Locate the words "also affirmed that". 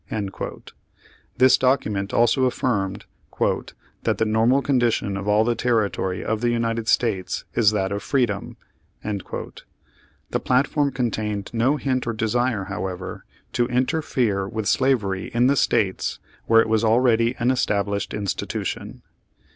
2.11-4.17